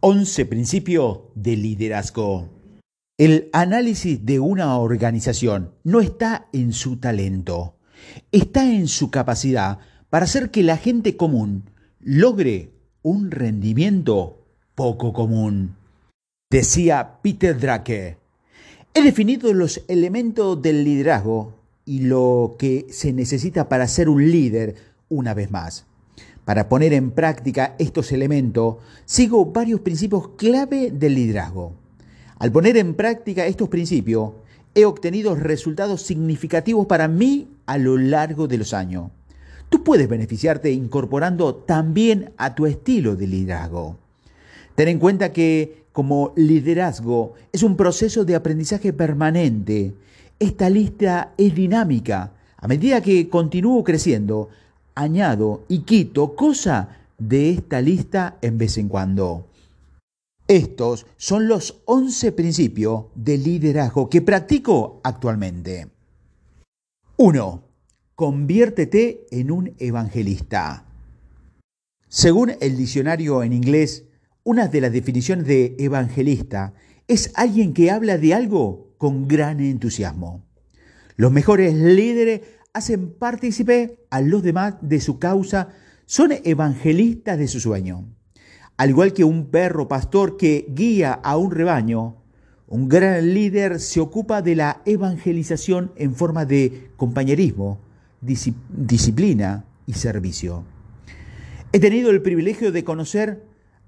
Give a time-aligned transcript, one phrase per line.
[0.00, 2.48] 11 principios de liderazgo.
[3.18, 7.74] El análisis de una organización no está en su talento,
[8.30, 12.70] está en su capacidad para hacer que la gente común logre
[13.02, 15.74] un rendimiento poco común.
[16.48, 18.18] Decía Peter Drake,
[18.94, 24.76] he definido los elementos del liderazgo y lo que se necesita para ser un líder
[25.08, 25.86] una vez más.
[26.48, 31.74] Para poner en práctica estos elementos, sigo varios principios clave del liderazgo.
[32.38, 34.30] Al poner en práctica estos principios,
[34.74, 39.10] he obtenido resultados significativos para mí a lo largo de los años.
[39.68, 43.98] Tú puedes beneficiarte incorporando también a tu estilo de liderazgo.
[44.74, 49.92] Ten en cuenta que como liderazgo es un proceso de aprendizaje permanente.
[50.38, 52.32] Esta lista es dinámica.
[52.56, 54.48] A medida que continúo creciendo,
[54.98, 59.46] añado y quito cosa de esta lista en vez en cuando.
[60.48, 65.88] Estos son los 11 principios de liderazgo que practico actualmente.
[67.16, 67.62] 1.
[68.14, 70.84] Conviértete en un evangelista.
[72.08, 74.04] Según el diccionario en inglés,
[74.42, 76.74] una de las definiciones de evangelista
[77.06, 80.42] es alguien que habla de algo con gran entusiasmo.
[81.16, 82.40] Los mejores líderes
[82.78, 85.68] hacen partícipe a los demás de su causa,
[86.06, 88.06] son evangelistas de su sueño.
[88.76, 92.16] Al igual que un perro pastor que guía a un rebaño,
[92.68, 97.80] un gran líder se ocupa de la evangelización en forma de compañerismo,
[98.20, 100.64] disciplina y servicio.
[101.72, 103.42] He tenido el privilegio de conocer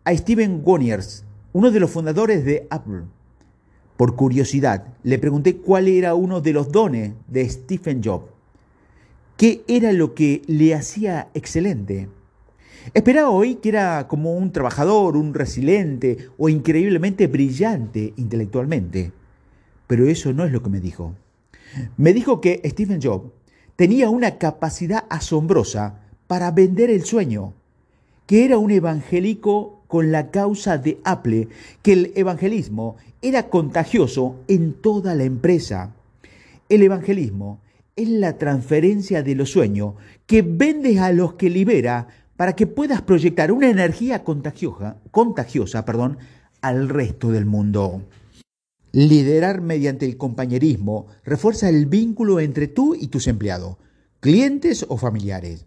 [0.05, 3.03] a Steven Woniers, uno de los fundadores de Apple.
[3.97, 8.40] Por curiosidad, le pregunté cuál era uno de los dones de Stephen Jobs.
[9.41, 12.11] ¿Qué era lo que le hacía excelente?
[12.93, 19.13] Esperaba hoy que era como un trabajador, un resiliente o increíblemente brillante intelectualmente.
[19.87, 21.15] Pero eso no es lo que me dijo.
[21.97, 23.31] Me dijo que Stephen Jobs
[23.77, 27.55] tenía una capacidad asombrosa para vender el sueño,
[28.27, 31.49] que era un evangélico con la causa de Apple,
[31.81, 35.95] que el evangelismo era contagioso en toda la empresa.
[36.69, 37.59] El evangelismo
[38.03, 39.95] es la transferencia de los sueños
[40.27, 46.19] que vendes a los que libera para que puedas proyectar una energía contagiosa, contagiosa perdón,
[46.63, 48.03] al resto del mundo.
[48.93, 53.77] Liderar mediante el compañerismo refuerza el vínculo entre tú y tus empleados,
[54.21, 55.67] clientes o familiares.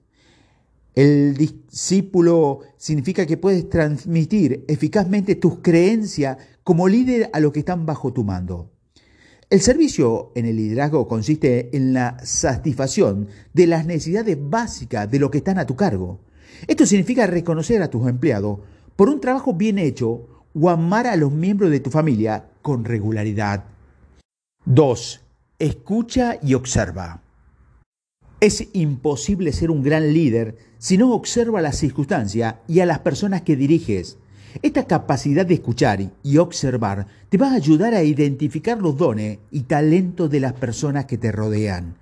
[0.96, 7.86] El discípulo significa que puedes transmitir eficazmente tus creencias como líder a los que están
[7.86, 8.72] bajo tu mando.
[9.54, 15.30] El servicio en el liderazgo consiste en la satisfacción de las necesidades básicas de los
[15.30, 16.22] que están a tu cargo.
[16.66, 18.62] Esto significa reconocer a tus empleados
[18.96, 23.66] por un trabajo bien hecho o amar a los miembros de tu familia con regularidad.
[24.66, 25.22] 2.
[25.60, 27.22] Escucha y observa.
[28.40, 33.44] Es imposible ser un gran líder si no observa las circunstancias y a las personas
[33.44, 34.18] que diriges.
[34.62, 39.62] Esta capacidad de escuchar y observar te va a ayudar a identificar los dones y
[39.62, 41.96] talentos de las personas que te rodean.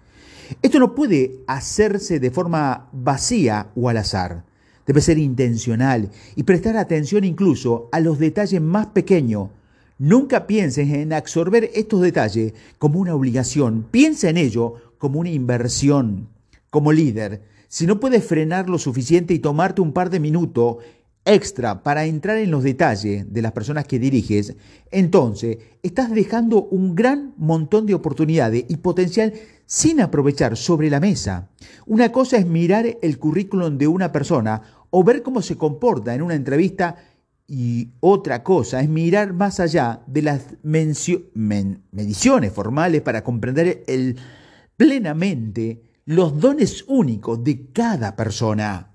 [0.61, 4.43] Esto no puede hacerse de forma vacía o al azar.
[4.85, 9.49] Debe ser intencional y prestar atención incluso a los detalles más pequeños.
[9.97, 13.85] Nunca pienses en absorber estos detalles como una obligación.
[13.89, 16.27] Piensa en ello como una inversión.
[16.69, 20.77] Como líder, si no puedes frenar lo suficiente y tomarte un par de minutos
[21.25, 24.55] extra para entrar en los detalles de las personas que diriges,
[24.89, 29.33] entonces estás dejando un gran montón de oportunidades y potencial
[29.65, 31.49] sin aprovechar sobre la mesa.
[31.85, 36.21] Una cosa es mirar el currículum de una persona o ver cómo se comporta en
[36.21, 36.97] una entrevista
[37.47, 44.15] y otra cosa es mirar más allá de las mediciones formales para comprender el,
[44.77, 48.90] plenamente los dones únicos de cada persona.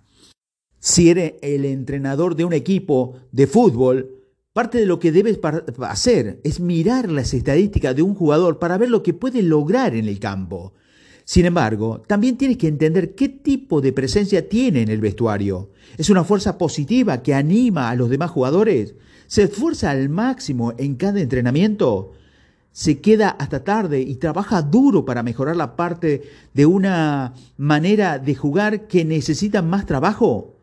[0.88, 5.41] Si eres el entrenador de un equipo de fútbol, parte de lo que debes
[5.80, 10.06] hacer es mirar las estadísticas de un jugador para ver lo que puede lograr en
[10.06, 10.74] el campo.
[11.24, 15.71] Sin embargo, también tienes que entender qué tipo de presencia tiene en el vestuario.
[15.98, 18.94] ¿Es una fuerza positiva que anima a los demás jugadores?
[19.27, 22.12] ¿Se esfuerza al máximo en cada entrenamiento?
[22.71, 28.34] se queda hasta tarde y trabaja duro para mejorar la parte de una manera de
[28.34, 30.55] jugar que necesita más trabajo?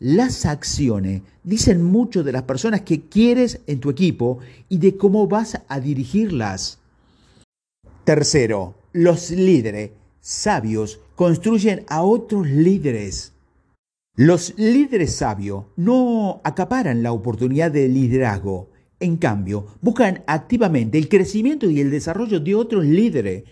[0.00, 5.26] Las acciones dicen mucho de las personas que quieres en tu equipo y de cómo
[5.26, 6.78] vas a dirigirlas.
[8.04, 9.90] Tercero, los líderes
[10.20, 13.32] sabios construyen a otros líderes.
[14.14, 18.68] Los líderes sabios no acaparan la oportunidad de liderazgo,
[19.00, 23.44] en cambio, buscan activamente el crecimiento y el desarrollo de otros líderes.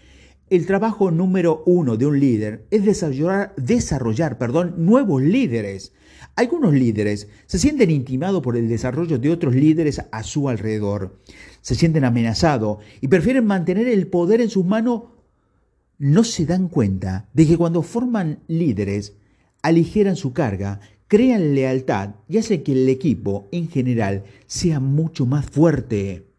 [0.48, 5.92] El trabajo número uno de un líder es desarrollar, desarrollar perdón, nuevos líderes.
[6.36, 11.20] Algunos líderes se sienten intimados por el desarrollo de otros líderes a su alrededor.
[11.62, 15.02] Se sienten amenazados y prefieren mantener el poder en sus manos.
[15.98, 19.14] No se dan cuenta de que cuando forman líderes,
[19.62, 20.78] aligeran su carga
[21.08, 26.35] crean lealtad y hacen que el equipo en general sea mucho más fuerte.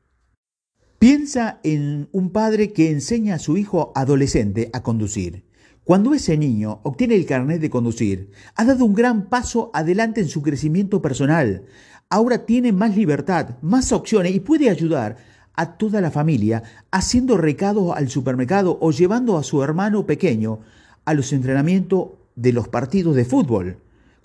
[1.00, 5.44] Piensa en un padre que enseña a su hijo adolescente a conducir.
[5.84, 10.28] Cuando ese niño obtiene el carnet de conducir, ha dado un gran paso adelante en
[10.28, 11.66] su crecimiento personal.
[12.10, 15.18] Ahora tiene más libertad, más opciones y puede ayudar
[15.54, 20.62] a toda la familia haciendo recados al supermercado o llevando a su hermano pequeño
[21.06, 23.78] a los entrenamientos de los partidos de fútbol.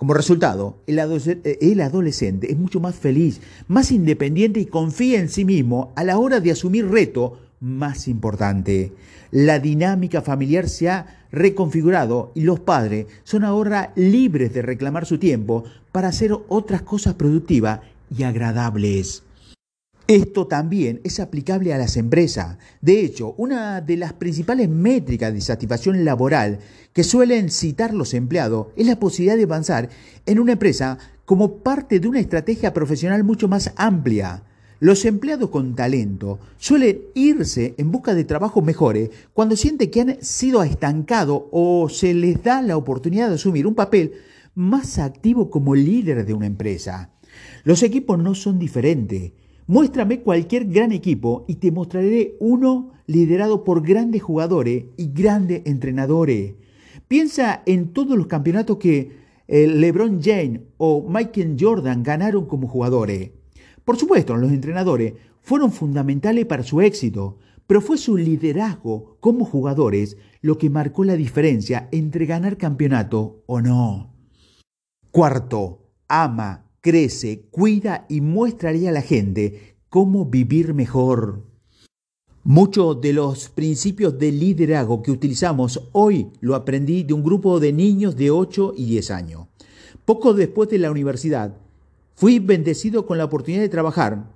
[0.02, 5.92] Como resultado, el, adolescente es mucho más feliz, más independiente y confía en sí mismo
[5.94, 8.90] a la hora de asumir reto más importante.
[9.30, 15.18] La dinámica familiar se ha reconfigurado y los padres son ahora libres de reclamar su
[15.18, 15.62] tiempo
[15.92, 17.78] para hacer otras cosas productivas
[18.10, 19.22] y agradables.
[20.08, 22.58] Esto también es aplicable a las empresas.
[22.80, 26.58] De hecho, una de las principales métricas de satisfacción laboral
[26.92, 29.88] que suelen citar los empleados es la posibilidad de avanzar
[30.26, 34.42] en una empresa como parte de una estrategia profesional mucho más amplia.
[34.80, 40.16] Los empleados con talento suelen irse en busca de trabajos mejores cuando sienten que han
[40.20, 44.14] sido estancados o se les da la oportunidad de asumir un papel
[44.56, 47.10] más activo como líder de una empresa.
[47.62, 49.30] Los equipos no son diferentes.
[49.66, 56.54] Muéstrame cualquier gran equipo y te mostraré uno liderado por grandes jugadores y grandes entrenadores.
[57.06, 59.12] Piensa en todos los campeonatos que
[59.46, 63.30] eh, LeBron James o Michael Jordan ganaron como jugadores.
[63.84, 70.16] Por supuesto, los entrenadores fueron fundamentales para su éxito, pero fue su liderazgo como jugadores
[70.40, 74.12] lo que marcó la diferencia entre ganar campeonato o no.
[75.10, 81.44] Cuarto, ama crece, cuida y muéstrale a la gente cómo vivir mejor.
[82.42, 87.72] Muchos de los principios de liderazgo que utilizamos hoy lo aprendí de un grupo de
[87.72, 89.46] niños de 8 y 10 años.
[90.04, 91.56] Poco después de la universidad,
[92.16, 94.26] fui bendecido con la oportunidad de trabajar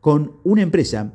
[0.00, 1.12] con una empresa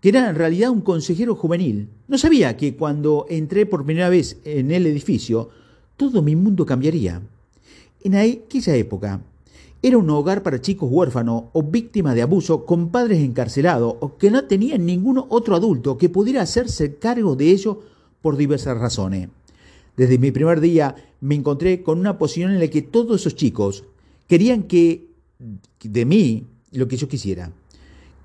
[0.00, 1.88] que era en realidad un consejero juvenil.
[2.08, 5.50] No sabía que cuando entré por primera vez en el edificio,
[5.96, 7.22] todo mi mundo cambiaría.
[8.02, 9.20] En aquella época,
[9.84, 14.30] era un hogar para chicos huérfanos o víctimas de abuso con padres encarcelados o que
[14.30, 17.78] no tenían ningún otro adulto que pudiera hacerse cargo de ellos
[18.20, 19.28] por diversas razones.
[19.96, 23.82] Desde mi primer día me encontré con una posición en la que todos esos chicos
[24.28, 25.08] querían que
[25.82, 27.50] de mí lo que yo quisiera.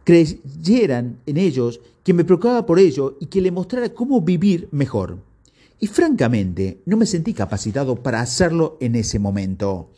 [0.03, 5.17] Creyeran en ellos, que me preocupaba por ellos y que le mostrara cómo vivir mejor.
[5.79, 9.89] Y francamente, no me sentí capacitado para hacerlo en ese momento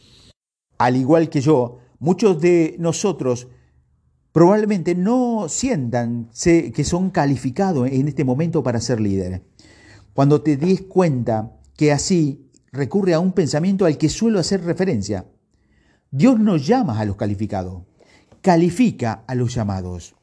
[0.80, 3.50] al igual que yo, muchos de nosotros
[4.32, 9.42] probablemente no sientan que son calificados en este momento para ser líderes.
[10.14, 15.26] Cuando te des cuenta que así recurre a un pensamiento al que suelo hacer referencia,
[16.12, 17.84] Dios no llama a los calificados,
[18.42, 20.16] califica a los llamados.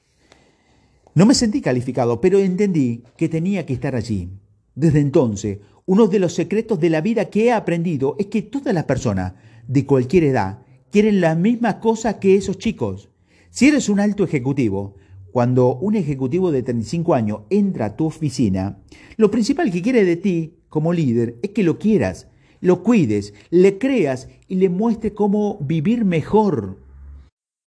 [1.14, 4.30] No me sentí calificado, pero entendí que tenía que estar allí.
[4.74, 8.74] Desde entonces, uno de los secretos de la vida que he aprendido es que todas
[8.74, 9.34] las personas
[9.66, 13.10] de cualquier edad quieren la misma cosa que esos chicos.
[13.50, 14.96] Si eres un alto ejecutivo,
[15.30, 18.78] cuando un ejecutivo de 35 años entra a tu oficina,
[19.16, 22.28] lo principal que quiere de ti como líder es que lo quieras,
[22.60, 26.78] lo cuides, le creas y le muestres cómo vivir mejor.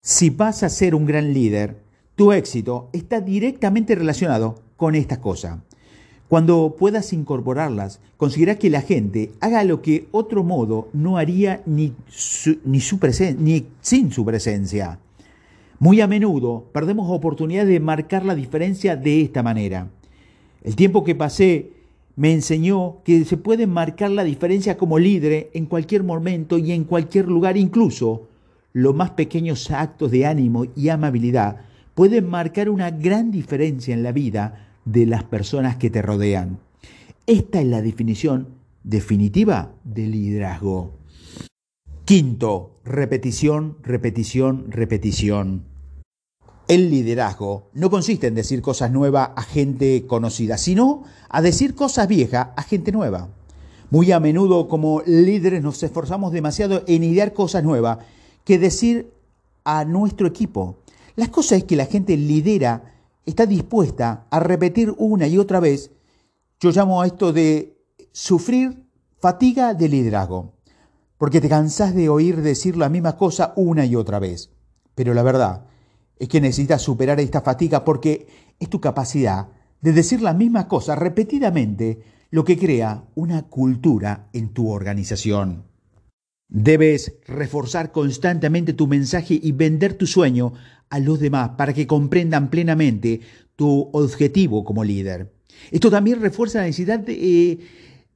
[0.02, 1.84] Si vas a ser un gran líder,
[2.16, 5.60] tu éxito está directamente relacionado con estas cosas.
[6.30, 11.92] Cuando puedas incorporarlas, conseguirás que la gente haga lo que otro modo no haría ni
[12.08, 15.00] sin su presencia.
[15.80, 19.88] Muy a menudo perdemos oportunidad de marcar la diferencia de esta manera.
[20.62, 21.72] El tiempo que pasé
[22.14, 26.84] me enseñó que se puede marcar la diferencia como líder en cualquier momento y en
[26.84, 28.28] cualquier lugar, incluso
[28.72, 31.56] los más pequeños actos de ánimo y amabilidad
[31.94, 36.58] pueden marcar una gran diferencia en la vida de las personas que te rodean.
[37.26, 38.48] Esta es la definición
[38.82, 40.98] definitiva del liderazgo.
[42.04, 45.64] Quinto, repetición, repetición, repetición.
[46.66, 52.08] El liderazgo no consiste en decir cosas nuevas a gente conocida, sino a decir cosas
[52.08, 53.28] viejas a gente nueva.
[53.90, 57.98] Muy a menudo como líderes nos esforzamos demasiado en idear cosas nuevas
[58.44, 59.12] que decir
[59.64, 60.78] a nuestro equipo.
[61.16, 62.84] Las cosas es que la gente lidera,
[63.26, 65.90] está dispuesta a repetir una y otra vez.
[66.60, 67.78] Yo llamo a esto de
[68.12, 68.86] sufrir
[69.18, 70.54] fatiga de liderazgo,
[71.18, 74.50] porque te cansás de oír decir la misma cosa una y otra vez.
[74.94, 75.66] Pero la verdad
[76.18, 78.26] es que necesitas superar esta fatiga porque
[78.58, 79.48] es tu capacidad
[79.80, 85.64] de decir la misma cosa repetidamente lo que crea una cultura en tu organización.
[86.48, 90.52] Debes reforzar constantemente tu mensaje y vender tu sueño
[90.90, 93.20] a los demás para que comprendan plenamente
[93.56, 95.32] tu objetivo como líder.
[95.70, 97.58] Esto también refuerza la necesidad de, eh,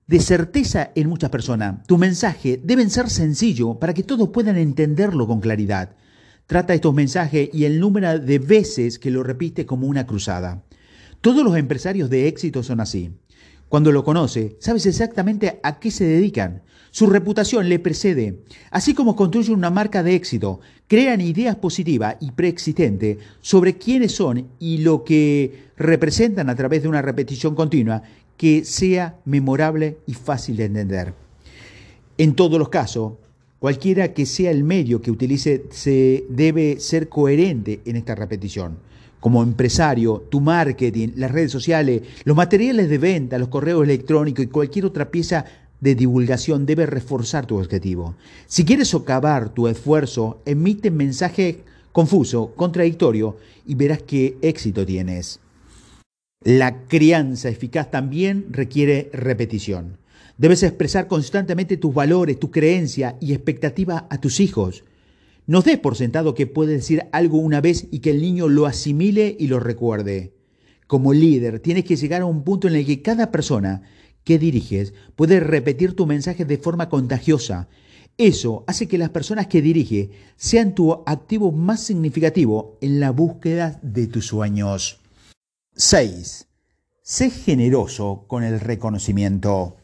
[0.07, 1.87] de certeza en muchas personas.
[1.87, 5.97] Tu mensaje debe ser sencillo para que todos puedan entenderlo con claridad.
[6.47, 10.63] Trata estos mensajes y el número de veces que lo repite como una cruzada.
[11.21, 13.13] Todos los empresarios de éxito son así.
[13.69, 16.63] Cuando lo conoce, sabes exactamente a qué se dedican.
[16.91, 18.39] Su reputación le precede.
[18.71, 24.47] Así como construyen una marca de éxito, crean ideas positivas y preexistentes sobre quiénes son
[24.61, 28.03] y lo que representan a través de una repetición continua
[28.37, 31.15] que sea memorable y fácil de entender.
[32.17, 33.15] En todos los casos,
[33.59, 38.77] cualquiera que sea el medio que utilice, se debe ser coherente en esta repetición
[39.25, 44.49] como empresario, tu marketing, las redes sociales, los materiales de venta, los correos electrónicos y
[44.49, 45.47] cualquier otra pieza
[45.81, 48.17] de divulgación debe reforzar tu objetivo.
[48.47, 55.41] Si quieres socavar tu esfuerzo, emite mensaje confuso, contradictorio y verás qué éxito tienes.
[56.43, 59.97] La crianza eficaz también requiere repetición.
[60.37, 64.85] Debes expresar constantemente tus valores, tu creencia y expectativa a tus hijos.
[65.47, 68.67] No des por sentado que puedes decir algo una vez y que el niño lo
[68.67, 70.33] asimile y lo recuerde.
[70.87, 73.83] Como líder, tienes que llegar a un punto en el que cada persona
[74.25, 77.69] que diriges puede repetir tu mensaje de forma contagiosa.
[78.17, 83.79] Eso hace que las personas que dirige sean tu activo más significativo en la búsqueda
[83.83, 85.01] de tus sueños.
[85.77, 86.47] 6.
[87.03, 89.77] Sé generoso con el reconocimiento.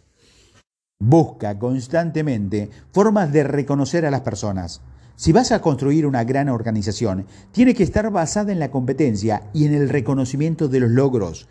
[0.98, 4.80] Busca constantemente formas de reconocer a las personas.
[5.20, 9.66] Si vas a construir una gran organización, tiene que estar basada en la competencia y
[9.66, 11.46] en el reconocimiento de los logros.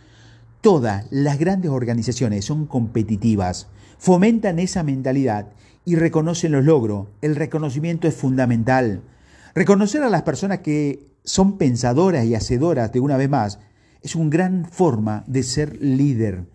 [0.60, 3.68] Todas las grandes organizaciones son competitivas,
[4.00, 5.50] fomentan esa mentalidad
[5.86, 7.10] y reconocen los logros.
[7.22, 9.04] El reconocimiento es fundamental.
[9.54, 13.60] Reconocer a las personas que son pensadoras y hacedoras de una vez más
[14.02, 16.46] es una gran forma de ser líder.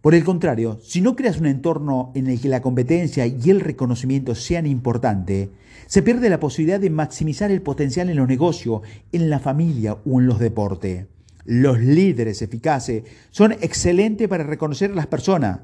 [0.00, 3.60] Por el contrario, si no creas un entorno en el que la competencia y el
[3.60, 5.50] reconocimiento sean importantes,
[5.86, 8.80] se pierde la posibilidad de maximizar el potencial en los negocios,
[9.12, 11.06] en la familia o en los deportes.
[11.44, 15.60] Los líderes eficaces son excelentes para reconocer a las personas.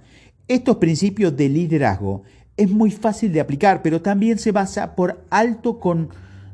[0.49, 2.25] Estos principios de liderazgo
[2.59, 6.11] es muy fácil de aplicar, pero también se basa por alto con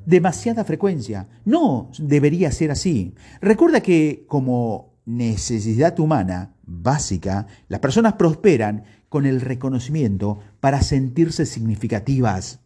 [0.06, 1.28] demasiada frecuencia.
[1.44, 3.14] No debería ser así.
[3.40, 12.60] Recuerda que como necesidad humana, básica, las personas prosperan con el reconocimiento para sentirse significativas.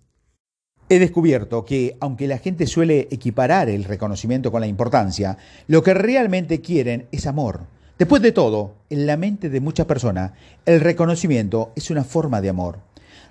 [0.89, 5.37] He descubierto que, aunque la gente suele equiparar el reconocimiento con la importancia,
[5.67, 7.63] lo que realmente quieren es amor.
[7.99, 10.33] Después de todo, en la mente de muchas personas,
[10.65, 12.79] el reconocimiento es una forma de amor.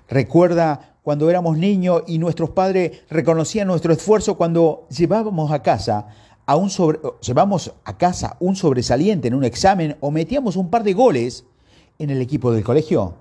[0.08, 6.08] Recuerda cuando éramos niños y nuestros padres reconocían nuestro esfuerzo cuando llevábamos a casa
[6.46, 10.84] a un sobre, llevamos a casa un sobresaliente en un examen o metíamos un par
[10.84, 11.44] de goles
[11.98, 13.14] en el equipo del colegio.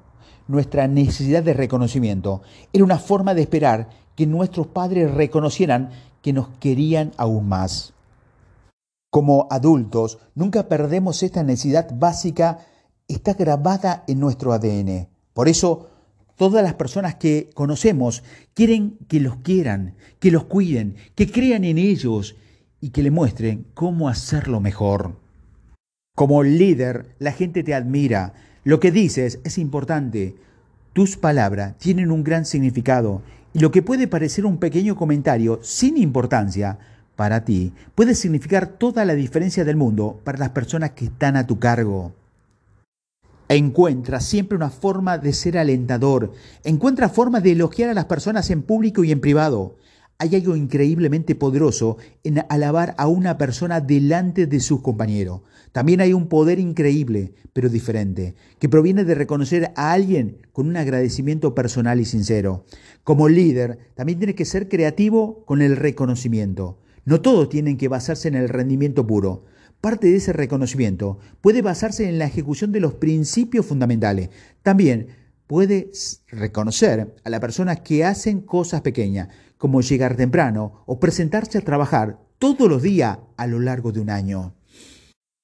[0.48, 5.89] Nuestra necesidad de reconocimiento era una forma de esperar que nuestros padres reconocieran
[6.22, 7.94] que nos querían aún más.
[9.10, 12.60] Como adultos, nunca perdemos esta necesidad básica,
[13.08, 15.08] está grabada en nuestro ADN.
[15.34, 15.88] Por eso,
[16.36, 21.77] todas las personas que conocemos quieren que los quieran, que los cuiden, que crean en
[21.77, 22.36] ellos
[22.82, 25.15] y que le muestren cómo hacerlo mejor.
[26.15, 28.34] Como líder, la gente te admira.
[28.63, 30.36] Lo que dices es importante.
[30.94, 33.22] Tus palabras tienen un gran significado
[33.53, 36.77] y lo que puede parecer un pequeño comentario sin importancia
[37.15, 41.48] para ti puede significar toda la diferencia del mundo para las personas que están a
[41.48, 42.13] tu cargo.
[43.48, 46.34] Encuentra siempre una forma de ser alentador.
[46.63, 49.75] Encuentra formas de elogiar a las personas en público y en privado.
[50.17, 55.41] Hay algo increíblemente poderoso en alabar a una persona delante de sus compañeros.
[55.74, 60.77] También hay un poder increíble, pero diferente, que proviene de reconocer a alguien con un
[60.77, 62.63] agradecimiento personal y sincero.
[63.03, 66.79] Como líder, también tienes que ser creativo con el reconocimiento.
[67.03, 69.43] No todos tienen que basarse en el rendimiento puro.
[69.81, 74.29] Parte de ese reconocimiento puede basarse en la ejecución de los principios fundamentales.
[74.63, 75.07] También
[75.45, 81.62] puedes reconocer a las personas que hacen cosas pequeñas, como llegar temprano o presentarse a
[81.62, 84.53] trabajar todos los días a lo largo de un año.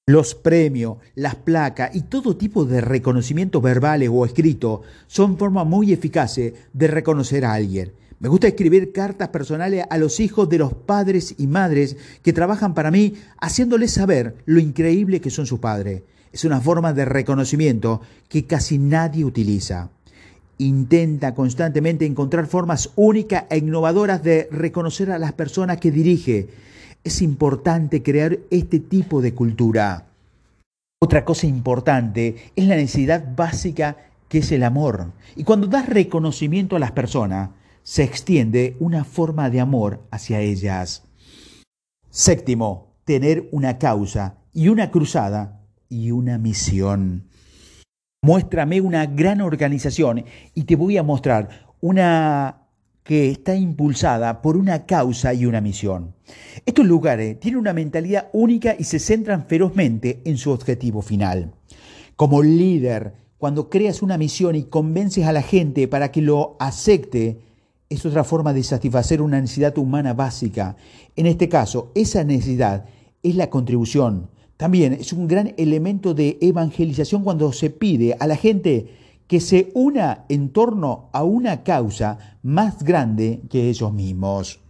[0.06, 5.92] Los premios, las placas y todo tipo de reconocimientos verbales o escritos son formas muy
[5.92, 7.92] eficaces de reconocer a alguien.
[8.18, 12.74] Me gusta escribir cartas personales a los hijos de los padres y madres que trabajan
[12.74, 16.02] para mí, haciéndoles saber lo increíble que son sus padres.
[16.32, 19.90] Es una forma de reconocimiento que casi nadie utiliza.
[20.58, 26.48] Intenta constantemente encontrar formas únicas e innovadoras de reconocer a las personas que dirige.
[27.04, 30.06] Es importante crear este tipo de cultura.
[31.00, 33.96] Otra cosa importante es la necesidad básica
[34.28, 35.12] que es el amor.
[35.36, 37.50] Y cuando das reconocimiento a las personas,
[37.82, 41.02] se extiende una forma de amor hacia ellas.
[42.08, 47.24] Séptimo, tener una causa y una cruzada y una misión.
[48.24, 50.24] Muéstrame una gran organización
[50.54, 51.48] y te voy a mostrar
[51.80, 52.68] una
[53.02, 56.14] que está impulsada por una causa y una misión.
[56.64, 61.52] Estos lugares tienen una mentalidad única y se centran ferozmente en su objetivo final.
[62.14, 67.40] Como líder, cuando creas una misión y convences a la gente para que lo acepte,
[67.88, 70.76] es otra forma de satisfacer una necesidad humana básica.
[71.16, 72.84] En este caso, esa necesidad
[73.24, 74.30] es la contribución,
[74.62, 78.94] también es un gran elemento de evangelización cuando se pide a la gente
[79.26, 84.60] que se una en torno a una causa más grande que ellos mismos.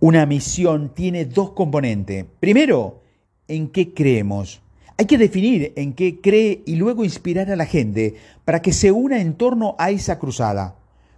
[0.00, 2.24] Una misión tiene dos componentes.
[2.40, 3.02] Primero,
[3.48, 4.62] en qué creemos.
[4.96, 8.14] Hay que definir en qué cree y luego inspirar a la gente
[8.46, 10.74] para que se una en torno a esa cruzada.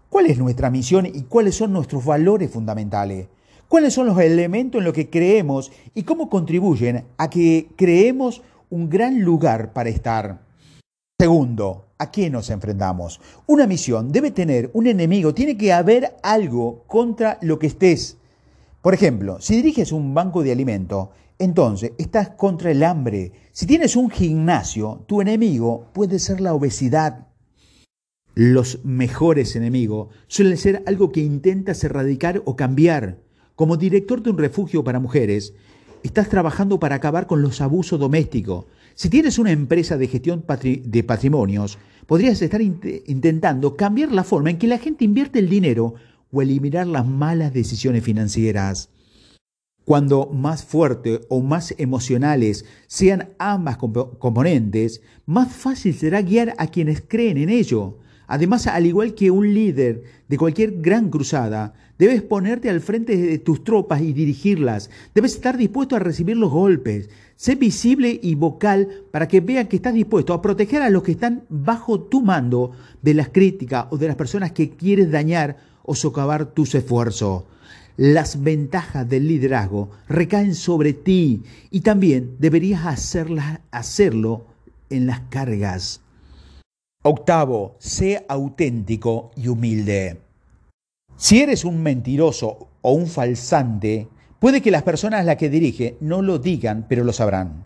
[0.09, 3.29] ¿Cuál es nuestra misión y cuáles son nuestros valores fundamentales?
[3.69, 8.89] Cuáles son los elementos en los que creemos y cómo contribuyen a que creemos un
[8.89, 10.41] gran lugar para estar.
[11.21, 13.21] Segundo, ¿a qué nos enfrentamos?
[13.47, 18.17] Una misión debe tener un enemigo, tiene que haber algo contra lo que estés.
[18.83, 23.33] Por ejemplo, si diriges un banco de alimento, entonces estás contra el hambre.
[23.53, 27.27] Si tienes un gimnasio, tu enemigo puede ser la obesidad.
[28.35, 33.19] Los mejores enemigos suelen ser algo que intentas erradicar o cambiar.
[33.59, 35.53] Como director de un refugio para mujeres,
[36.05, 38.67] estás trabajando para acabar con los abusos domésticos.
[38.95, 40.45] Si tienes una empresa de gestión
[40.85, 45.95] de patrimonios, podrías estar intentando cambiar la forma en que la gente invierte el dinero
[46.31, 48.91] o eliminar las malas decisiones financieras.
[49.85, 57.01] Cuando más fuerte o más emocionales sean ambas componentes, más fácil será guiar a quienes
[57.01, 57.99] creen en ello.
[58.29, 63.39] Además, al igual que un líder de cualquier gran cruzada, debes ponerte al frente de
[63.39, 64.91] tus tropas y dirigirlas.
[65.15, 67.09] Debes estar dispuesto a recibir los golpes.
[67.37, 71.13] Sé visible y vocal para que vean que estás dispuesto a proteger a los que
[71.13, 75.95] están bajo tu mando de las críticas o de las personas que quieres dañar o
[75.95, 77.45] socavar tus esfuerzos.
[77.97, 82.85] Las ventajas del liderazgo recaen sobre ti y también deberías
[83.71, 84.45] hacerlo
[84.91, 86.03] en las cargas.
[87.05, 90.21] Octavo, sé auténtico y humilde.
[91.17, 94.09] Si eres un mentiroso o un falsante,
[94.41, 97.65] puede que las personas a las que dirige no lo digan, pero lo sabrán.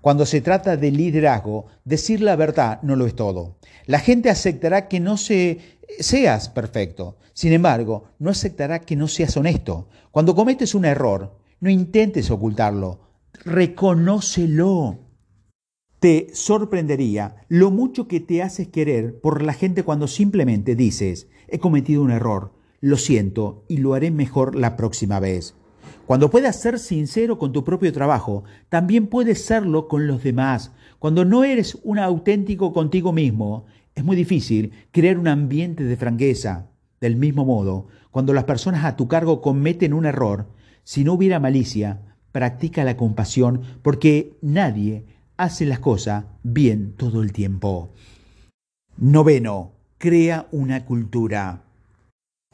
[0.00, 3.54] Cuando se trata de liderazgo, decir la verdad no lo es todo.
[3.86, 7.18] La gente aceptará que no seas perfecto.
[7.34, 9.86] Sin embargo, no aceptará que no seas honesto.
[10.10, 12.98] Cuando cometes un error, no intentes ocultarlo.
[13.44, 14.98] Reconócelo.
[16.02, 21.60] Te sorprendería lo mucho que te haces querer por la gente cuando simplemente dices, he
[21.60, 25.54] cometido un error, lo siento y lo haré mejor la próxima vez.
[26.04, 30.72] Cuando puedas ser sincero con tu propio trabajo, también puedes serlo con los demás.
[30.98, 36.66] Cuando no eres un auténtico contigo mismo, es muy difícil crear un ambiente de franqueza.
[37.00, 40.48] Del mismo modo, cuando las personas a tu cargo cometen un error,
[40.82, 42.00] si no hubiera malicia,
[42.32, 45.04] practica la compasión porque nadie
[45.42, 47.90] hace las cosas bien todo el tiempo.
[48.96, 51.64] Noveno, crea una cultura.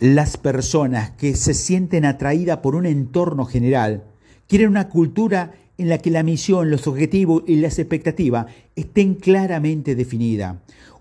[0.00, 4.04] Las personas que se sienten atraídas por un entorno general
[4.46, 9.94] quieren una cultura en la que la misión, los objetivos y las expectativas estén claramente
[9.94, 10.56] definidas.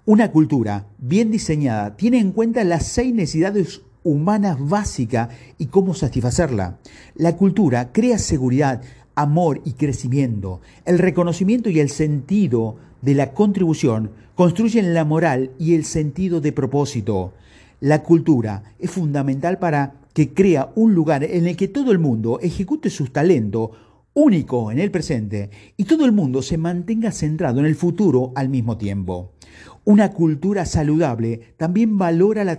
[0.05, 6.79] Una cultura bien diseñada tiene en cuenta las seis necesidades humanas básicas y cómo satisfacerla.
[7.15, 8.81] La cultura crea seguridad,
[9.17, 15.73] amor y crecimiento, el reconocimiento y el sentido de la contribución construyen la moral y
[15.73, 17.33] el sentido de propósito.
[17.79, 22.39] La cultura es fundamental para que crea un lugar en el que todo el mundo
[22.41, 23.71] ejecute sus talentos
[24.13, 28.49] único en el presente y todo el mundo se mantenga centrado en el futuro al
[28.49, 29.33] mismo tiempo.
[29.83, 32.57] Una cultura saludable también valora la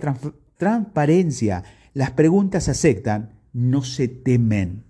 [0.57, 1.63] transparencia.
[1.93, 4.88] Las preguntas aceptan, no se temen.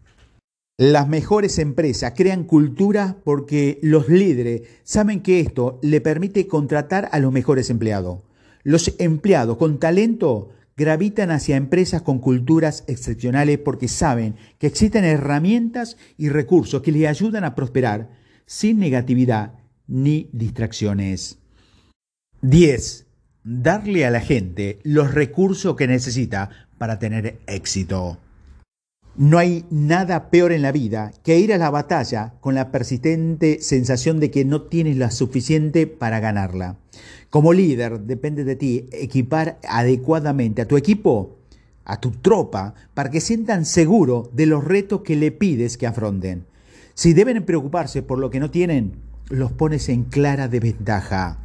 [0.79, 7.19] Las mejores empresas crean cultura porque los líderes saben que esto le permite contratar a
[7.19, 8.21] los mejores empleados.
[8.63, 15.97] Los empleados con talento gravitan hacia empresas con culturas excepcionales porque saben que existen herramientas
[16.15, 18.11] y recursos que les ayudan a prosperar
[18.45, 21.39] sin negatividad ni distracciones.
[22.41, 23.05] 10.
[23.43, 28.17] Darle a la gente los recursos que necesita para tener éxito.
[29.19, 33.59] No hay nada peor en la vida que ir a la batalla con la persistente
[33.59, 36.77] sensación de que no tienes lo suficiente para ganarla.
[37.29, 41.35] Como líder, depende de ti equipar adecuadamente a tu equipo,
[41.83, 46.45] a tu tropa, para que sientan seguro de los retos que le pides que afronten.
[46.93, 51.39] Si deben preocuparse por lo que no tienen, los pones en clara desventaja.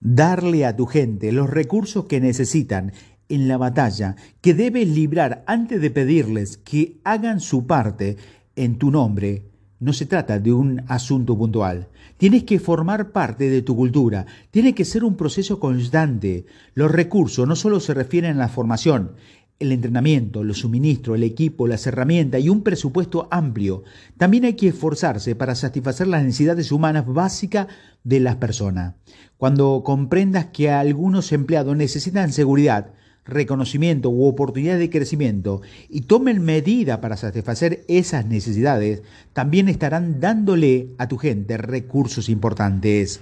[0.00, 2.92] Darle a tu gente los recursos que necesitan
[3.28, 8.16] en la batalla que debes librar antes de pedirles que hagan su parte
[8.56, 9.44] en tu nombre,
[9.80, 11.88] no se trata de un asunto puntual.
[12.16, 14.26] Tienes que formar parte de tu cultura.
[14.52, 16.46] Tiene que ser un proceso constante.
[16.74, 19.16] Los recursos no solo se refieren a la formación,
[19.58, 23.84] el entrenamiento, los suministros, el equipo, las herramientas y un presupuesto amplio.
[24.18, 27.68] También hay que esforzarse para satisfacer las necesidades humanas básicas
[28.04, 28.94] de las personas.
[29.36, 32.92] Cuando comprendas que algunos empleados necesitan seguridad,
[33.24, 40.88] reconocimiento u oportunidad de crecimiento y tomen medida para satisfacer esas necesidades, también estarán dándole
[40.98, 43.20] a tu gente recursos importantes.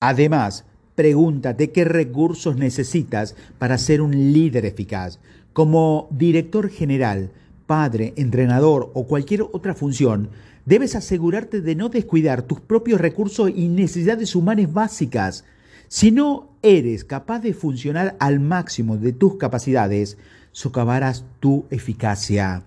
[0.00, 0.64] Además,
[0.94, 5.18] pregúntate qué recursos necesitas para ser un líder eficaz.
[5.52, 7.30] Como director general,
[7.66, 10.30] padre, entrenador o cualquier otra función,
[10.66, 15.44] debes asegurarte de no descuidar tus propios recursos y necesidades humanas básicas.
[15.88, 20.18] Si no eres capaz de funcionar al máximo de tus capacidades,
[20.52, 22.64] socavarás tu eficacia.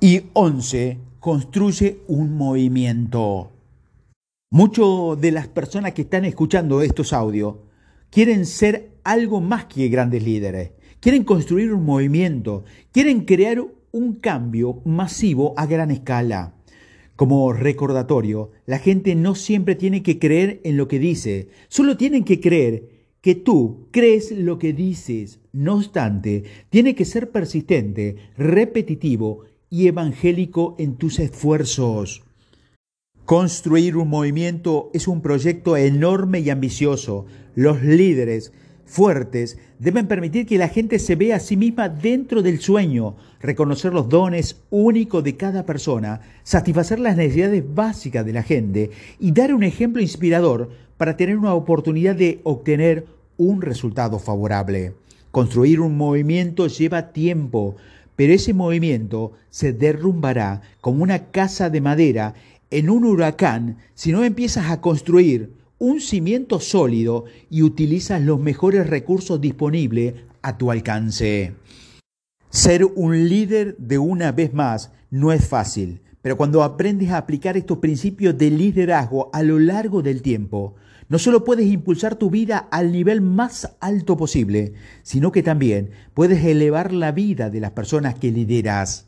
[0.00, 0.98] Y 11.
[1.20, 3.50] Construye un movimiento.
[4.50, 7.56] Muchas de las personas que están escuchando estos audios
[8.10, 10.72] quieren ser algo más que grandes líderes.
[11.00, 12.64] Quieren construir un movimiento.
[12.92, 16.55] Quieren crear un cambio masivo a gran escala.
[17.16, 22.24] Como recordatorio, la gente no siempre tiene que creer en lo que dice, solo tienen
[22.24, 22.90] que creer
[23.22, 25.40] que tú crees lo que dices.
[25.52, 32.22] No obstante, tiene que ser persistente, repetitivo y evangélico en tus esfuerzos.
[33.24, 37.26] Construir un movimiento es un proyecto enorme y ambicioso.
[37.56, 38.52] Los líderes
[38.86, 43.92] fuertes deben permitir que la gente se vea a sí misma dentro del sueño, reconocer
[43.92, 49.52] los dones únicos de cada persona, satisfacer las necesidades básicas de la gente y dar
[49.52, 54.94] un ejemplo inspirador para tener una oportunidad de obtener un resultado favorable.
[55.30, 57.76] Construir un movimiento lleva tiempo,
[58.14, 62.34] pero ese movimiento se derrumbará como una casa de madera
[62.70, 68.86] en un huracán si no empiezas a construir un cimiento sólido y utilizas los mejores
[68.86, 71.54] recursos disponibles a tu alcance.
[72.50, 77.56] Ser un líder de una vez más no es fácil, pero cuando aprendes a aplicar
[77.56, 80.74] estos principios de liderazgo a lo largo del tiempo,
[81.08, 86.44] no solo puedes impulsar tu vida al nivel más alto posible, sino que también puedes
[86.44, 89.05] elevar la vida de las personas que lideras.